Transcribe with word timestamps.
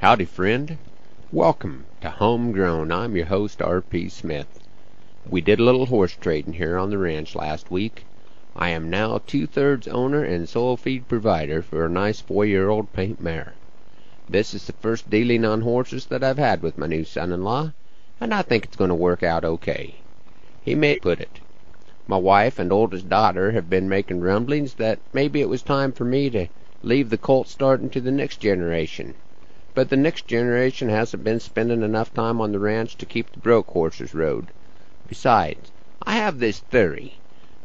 Howdy, 0.00 0.26
friend. 0.26 0.78
Welcome 1.32 1.84
to 2.02 2.10
Homegrown. 2.10 2.92
I'm 2.92 3.16
your 3.16 3.26
host, 3.26 3.60
R.P. 3.60 4.10
Smith. 4.10 4.60
We 5.28 5.40
did 5.40 5.58
a 5.58 5.64
little 5.64 5.86
horse 5.86 6.16
trading 6.20 6.52
here 6.52 6.78
on 6.78 6.90
the 6.90 6.98
ranch 6.98 7.34
last 7.34 7.72
week. 7.72 8.04
I 8.54 8.68
am 8.68 8.90
now 8.90 9.18
two-thirds 9.26 9.88
owner 9.88 10.22
and 10.22 10.48
sole 10.48 10.76
feed 10.76 11.08
provider 11.08 11.62
for 11.62 11.84
a 11.84 11.88
nice 11.88 12.20
four-year-old 12.20 12.92
paint 12.92 13.20
mare. 13.20 13.54
This 14.28 14.54
is 14.54 14.68
the 14.68 14.72
first 14.74 15.10
dealing 15.10 15.44
on 15.44 15.62
horses 15.62 16.06
that 16.06 16.22
I've 16.22 16.38
had 16.38 16.62
with 16.62 16.78
my 16.78 16.86
new 16.86 17.02
son-in-law, 17.02 17.72
and 18.20 18.32
I 18.32 18.42
think 18.42 18.66
it's 18.66 18.76
going 18.76 18.90
to 18.90 18.94
work 18.94 19.24
out 19.24 19.44
okay. 19.44 19.96
He 20.62 20.76
may 20.76 21.00
put 21.00 21.20
it. 21.20 21.40
My 22.06 22.18
wife 22.18 22.60
and 22.60 22.70
oldest 22.70 23.08
daughter 23.08 23.50
have 23.50 23.68
been 23.68 23.88
making 23.88 24.20
rumblings 24.20 24.74
that 24.74 25.00
maybe 25.12 25.40
it 25.40 25.48
was 25.48 25.62
time 25.62 25.90
for 25.90 26.04
me 26.04 26.30
to 26.30 26.46
leave 26.84 27.10
the 27.10 27.18
colt 27.18 27.48
starting 27.48 27.90
to 27.90 28.00
the 28.00 28.12
next 28.12 28.36
generation. 28.36 29.14
But 29.78 29.90
the 29.90 29.96
next 29.96 30.26
generation 30.26 30.88
hasn't 30.88 31.22
been 31.22 31.38
spending 31.38 31.82
enough 31.82 32.12
time 32.12 32.40
on 32.40 32.50
the 32.50 32.58
ranch 32.58 32.96
to 32.96 33.06
keep 33.06 33.30
the 33.30 33.38
broke 33.38 33.68
horses 33.68 34.12
rode. 34.12 34.48
Besides, 35.08 35.70
I 36.02 36.16
have 36.16 36.40
this 36.40 36.58
theory 36.58 37.12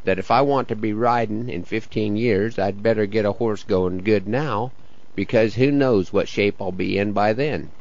that 0.04 0.20
if 0.20 0.30
I 0.30 0.44
want 0.44 0.68
to 0.68 0.76
be 0.76 0.94
riding 0.94 1.50
in 1.50 1.64
fifteen 1.64 2.16
years, 2.16 2.60
I'd 2.60 2.84
better 2.84 3.08
get 3.08 3.26
a 3.26 3.32
horse 3.32 3.64
going 3.64 4.04
good 4.04 4.28
now, 4.28 4.72
because 5.16 5.56
who 5.56 5.72
knows 5.72 6.14
what 6.14 6.28
shape 6.28 6.62
I'll 6.62 6.72
be 6.72 7.00
in 7.00 7.14
by 7.14 7.34
then. 7.34 7.72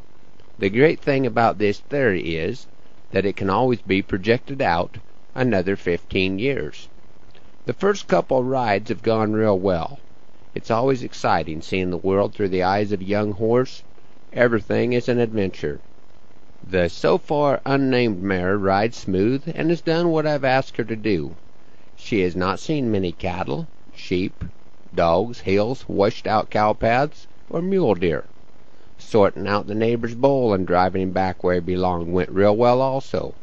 The 0.58 0.70
great 0.70 1.00
thing 1.00 1.26
about 1.26 1.58
this 1.58 1.80
theory 1.80 2.36
is 2.36 2.66
that 3.10 3.26
it 3.26 3.36
can 3.36 3.50
always 3.50 3.82
be 3.82 4.00
projected 4.00 4.62
out 4.62 4.96
another 5.34 5.76
fifteen 5.76 6.38
years. 6.38 6.88
The 7.66 7.74
first 7.74 8.08
couple 8.08 8.42
rides 8.42 8.88
have 8.88 9.02
gone 9.02 9.34
real 9.34 9.58
well. 9.58 10.00
It's 10.54 10.70
always 10.70 11.02
exciting 11.02 11.60
seeing 11.60 11.90
the 11.90 11.98
world 11.98 12.32
through 12.32 12.48
the 12.48 12.62
eyes 12.62 12.92
of 12.92 13.02
a 13.02 13.04
young 13.04 13.32
horse. 13.32 13.82
Everything 14.34 14.94
is 14.94 15.10
an 15.10 15.18
adventure. 15.18 15.78
The 16.66 16.88
so 16.88 17.18
far 17.18 17.60
unnamed 17.66 18.22
mare 18.22 18.56
rides 18.56 18.96
smooth 18.96 19.42
and 19.54 19.68
has 19.68 19.82
done 19.82 20.08
what 20.08 20.26
I've 20.26 20.42
asked 20.42 20.78
her 20.78 20.84
to 20.84 20.96
do. 20.96 21.36
She 21.96 22.20
has 22.20 22.34
not 22.34 22.58
seen 22.58 22.90
many 22.90 23.12
cattle, 23.12 23.66
sheep, 23.94 24.42
dogs, 24.94 25.40
hills, 25.40 25.86
washed 25.86 26.26
out 26.26 26.48
cow 26.48 26.72
paths, 26.72 27.26
or 27.50 27.60
mule 27.60 27.94
deer. 27.94 28.24
Sorting 28.96 29.46
out 29.46 29.66
the 29.66 29.74
neighbor's 29.74 30.14
bull 30.14 30.54
and 30.54 30.66
driving 30.66 31.02
him 31.02 31.10
back 31.10 31.44
where 31.44 31.56
he 31.56 31.60
belonged 31.60 32.10
went 32.10 32.30
real 32.30 32.56
well 32.56 32.80
also. 32.80 33.34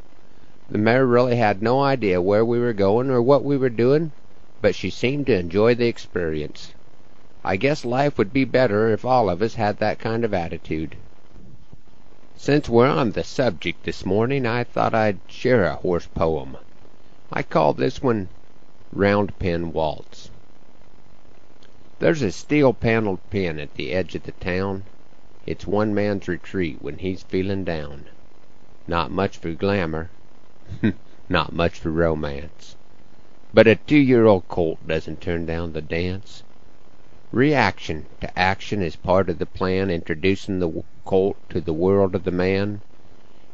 The 0.71 0.79
mare 0.79 1.05
really 1.05 1.35
had 1.35 1.61
no 1.61 1.81
idea 1.81 2.19
where 2.19 2.43
we 2.43 2.57
were 2.57 2.73
going 2.73 3.11
or 3.11 3.21
what 3.21 3.43
we 3.43 3.57
were 3.57 3.69
doing, 3.69 4.11
but 4.59 4.73
she 4.73 4.89
seemed 4.89 5.27
to 5.27 5.37
enjoy 5.37 5.75
the 5.75 5.85
experience. 5.85 6.73
I 7.43 7.55
guess 7.55 7.85
life 7.85 8.17
would 8.17 8.33
be 8.33 8.43
better 8.43 8.89
if 8.89 9.05
all 9.05 9.29
of 9.29 9.41
us 9.41 9.55
had 9.55 9.77
that 9.77 9.97
kind 9.97 10.25
of 10.25 10.33
attitude. 10.33 10.97
Since 12.35 12.67
we're 12.67 12.87
on 12.87 13.11
the 13.11 13.23
subject 13.23 13.83
this 13.83 14.05
morning, 14.05 14.45
I 14.45 14.63
thought 14.63 14.93
I'd 14.93 15.19
share 15.27 15.65
a 15.65 15.75
horse 15.75 16.07
poem. 16.07 16.57
I 17.31 17.43
call 17.43 17.73
this 17.73 18.01
one 18.01 18.27
Round 18.91 19.37
Pen 19.39 19.71
Waltz. 19.71 20.31
There's 21.99 22.21
a 22.21 22.31
steel 22.31 22.73
paneled 22.73 23.19
pen 23.29 23.59
at 23.59 23.75
the 23.75 23.91
edge 23.91 24.15
of 24.15 24.23
the 24.23 24.31
town. 24.33 24.83
It's 25.45 25.67
one 25.67 25.93
man's 25.93 26.27
retreat 26.27 26.81
when 26.81 26.97
he's 26.97 27.23
feeling 27.23 27.63
down. 27.63 28.05
Not 28.87 29.11
much 29.11 29.37
for 29.37 29.51
glamour, 29.51 30.09
not 31.29 31.53
much 31.53 31.79
for 31.79 31.91
romance. 31.91 32.75
But 33.53 33.67
a 33.67 33.75
two-year-old 33.75 34.47
colt 34.47 34.85
doesn't 34.87 35.21
turn 35.21 35.45
down 35.45 35.73
the 35.73 35.81
dance. 35.81 36.43
Reaction 37.31 38.07
to 38.21 38.39
action 38.39 38.81
is 38.81 38.95
part 38.95 39.29
of 39.29 39.37
the 39.37 39.45
plan 39.45 39.91
introducing 39.91 40.57
the 40.57 40.83
colt 41.05 41.37
to 41.49 41.61
the 41.61 41.73
world 41.73 42.15
of 42.15 42.23
the 42.23 42.31
man. 42.31 42.81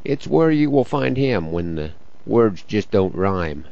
It's 0.05 0.27
where 0.27 0.49
you 0.49 0.69
will 0.69 0.85
find 0.85 1.17
him 1.17 1.51
when 1.51 1.75
the 1.75 1.91
words 2.25 2.63
just 2.63 2.89
don't 2.89 3.13
rhyme, 3.13 3.65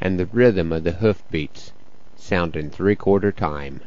and 0.00 0.18
the 0.18 0.26
rhythm 0.26 0.72
of 0.72 0.82
the 0.82 0.94
hoof 0.94 1.22
beats 1.30 1.70
sound 2.16 2.56
in 2.56 2.70
three-quarter 2.70 3.30
time. 3.30 3.82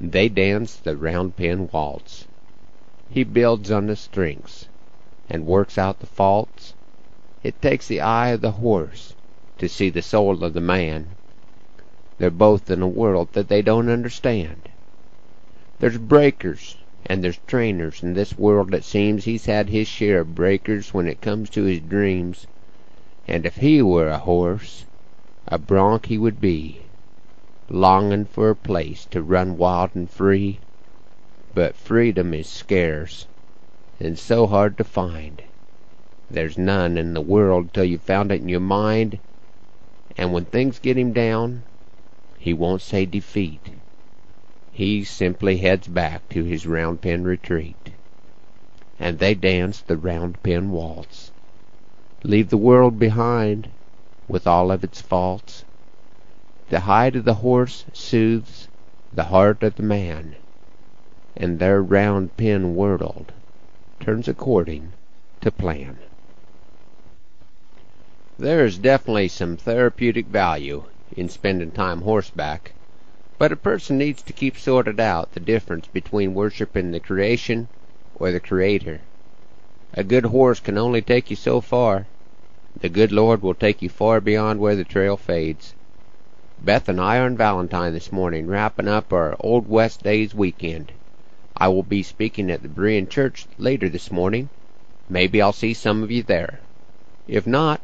They 0.00 0.28
dance 0.28 0.74
the 0.74 0.96
round 0.96 1.36
pen 1.36 1.68
waltz. 1.72 2.26
He 3.10 3.22
builds 3.22 3.70
on 3.70 3.86
the 3.86 3.94
strengths 3.94 4.66
and 5.30 5.46
works 5.46 5.78
out 5.78 6.00
the 6.00 6.06
faults. 6.06 6.74
It 7.44 7.62
takes 7.62 7.86
the 7.86 8.00
eye 8.00 8.30
of 8.30 8.40
the 8.40 8.50
horse 8.50 9.14
to 9.58 9.68
see 9.68 9.88
the 9.88 10.02
soul 10.02 10.42
of 10.42 10.52
the 10.52 10.60
man. 10.60 11.10
They're 12.18 12.30
both 12.30 12.70
in 12.70 12.82
a 12.82 12.86
world 12.86 13.28
that 13.32 13.48
they 13.48 13.62
don't 13.62 13.88
understand. 13.88 14.68
There's 15.78 15.96
breakers 15.96 16.76
and 17.06 17.24
there's 17.24 17.38
trainers 17.46 18.02
in 18.02 18.12
this 18.12 18.36
world 18.38 18.70
that 18.72 18.84
seems 18.84 19.24
he's 19.24 19.46
had 19.46 19.70
his 19.70 19.88
share 19.88 20.20
of 20.20 20.34
breakers 20.34 20.92
when 20.92 21.08
it 21.08 21.22
comes 21.22 21.48
to 21.50 21.62
his 21.64 21.80
dreams. 21.80 22.46
And 23.26 23.46
if 23.46 23.56
he 23.56 23.80
were 23.80 24.08
a 24.08 24.18
horse, 24.18 24.84
a 25.48 25.56
bronc 25.58 26.04
he 26.06 26.18
would 26.18 26.38
be, 26.38 26.82
longing 27.70 28.26
for 28.26 28.50
a 28.50 28.56
place 28.56 29.06
to 29.06 29.22
run 29.22 29.56
wild 29.56 29.92
and 29.94 30.10
free. 30.10 30.58
But 31.54 31.76
freedom 31.76 32.34
is 32.34 32.46
scarce 32.46 33.26
and 33.98 34.18
so 34.18 34.46
hard 34.46 34.76
to 34.76 34.84
find. 34.84 35.42
There's 36.30 36.58
none 36.58 36.98
in 36.98 37.14
the 37.14 37.22
world 37.22 37.72
till 37.72 37.84
you've 37.84 38.02
found 38.02 38.30
it 38.30 38.42
in 38.42 38.50
your 38.50 38.60
mind. 38.60 39.18
And 40.18 40.34
when 40.34 40.44
things 40.44 40.78
get 40.78 40.98
him 40.98 41.14
down, 41.14 41.62
he 42.42 42.52
won't 42.52 42.82
say 42.82 43.06
defeat. 43.06 43.70
He 44.72 45.04
simply 45.04 45.58
heads 45.58 45.86
back 45.86 46.28
to 46.30 46.42
his 46.42 46.66
round 46.66 47.00
pen 47.00 47.22
retreat. 47.22 47.92
And 48.98 49.20
they 49.20 49.32
dance 49.32 49.80
the 49.80 49.96
round 49.96 50.42
pen 50.42 50.72
waltz. 50.72 51.30
Leave 52.24 52.50
the 52.50 52.56
world 52.56 52.98
behind, 52.98 53.68
with 54.26 54.48
all 54.48 54.72
of 54.72 54.82
its 54.82 55.00
faults. 55.00 55.62
The 56.68 56.80
hide 56.80 57.14
of 57.14 57.24
the 57.24 57.34
horse 57.34 57.84
soothes 57.92 58.66
the 59.12 59.24
heart 59.30 59.62
of 59.62 59.76
the 59.76 59.84
man, 59.84 60.34
and 61.36 61.60
their 61.60 61.80
round 61.80 62.36
pen 62.36 62.74
world 62.74 63.32
turns 64.00 64.26
according 64.26 64.92
to 65.42 65.52
plan. 65.52 65.96
There 68.36 68.66
is 68.66 68.78
definitely 68.78 69.28
some 69.28 69.56
therapeutic 69.56 70.26
value 70.26 70.82
in 71.16 71.28
spending 71.28 71.70
time 71.70 72.02
horseback, 72.02 72.72
but 73.38 73.52
a 73.52 73.56
person 73.56 73.98
needs 73.98 74.22
to 74.22 74.32
keep 74.32 74.56
sorted 74.56 75.00
out 75.00 75.32
the 75.32 75.40
difference 75.40 75.86
between 75.88 76.32
worshiping 76.32 76.90
the 76.90 77.00
creation 77.00 77.68
or 78.14 78.30
the 78.30 78.40
Creator. 78.40 79.00
A 79.94 80.04
good 80.04 80.26
horse 80.26 80.60
can 80.60 80.78
only 80.78 81.02
take 81.02 81.28
you 81.28 81.36
so 81.36 81.60
far. 81.60 82.06
The 82.80 82.88
good 82.88 83.12
Lord 83.12 83.42
will 83.42 83.54
take 83.54 83.82
you 83.82 83.88
far 83.88 84.20
beyond 84.20 84.60
where 84.60 84.76
the 84.76 84.84
trail 84.84 85.16
fades. 85.16 85.74
Beth 86.64 86.88
and 86.88 87.00
I 87.00 87.18
are 87.18 87.26
in 87.26 87.36
Valentine 87.36 87.92
this 87.92 88.12
morning, 88.12 88.46
wrapping 88.46 88.88
up 88.88 89.12
our 89.12 89.36
Old 89.40 89.68
West 89.68 90.02
Days 90.02 90.34
weekend. 90.34 90.92
I 91.56 91.68
will 91.68 91.82
be 91.82 92.02
speaking 92.02 92.50
at 92.50 92.62
the 92.62 92.68
Berean 92.68 93.10
Church 93.10 93.46
later 93.58 93.88
this 93.88 94.10
morning. 94.10 94.48
Maybe 95.10 95.42
I'll 95.42 95.52
see 95.52 95.74
some 95.74 96.02
of 96.02 96.10
you 96.10 96.22
there. 96.22 96.60
If 97.28 97.46
not, 97.46 97.80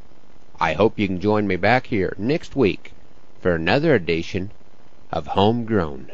I 0.61 0.73
hope 0.73 0.99
you 0.99 1.07
can 1.07 1.21
join 1.21 1.47
me 1.47 1.57
back 1.57 1.89
here 1.89 2.15
next 2.17 2.57
week 2.57 2.93
for 3.41 3.55
another 3.55 3.95
edition 3.95 4.53
of 5.11 5.27
Homegrown. 5.29 6.11